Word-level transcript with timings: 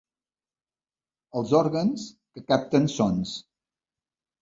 Els 1.41 1.53
òrgans 1.61 2.09
que 2.39 2.47
capten 2.51 2.91
sons. 2.99 3.39